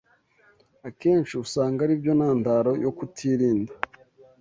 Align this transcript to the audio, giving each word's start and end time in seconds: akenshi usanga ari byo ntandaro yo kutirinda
akenshi 0.87 1.33
usanga 1.43 1.79
ari 1.85 1.93
byo 2.01 2.11
ntandaro 2.17 2.71
yo 2.83 2.91
kutirinda 2.97 3.73